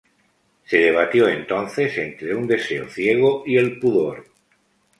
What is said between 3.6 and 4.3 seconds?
pudor.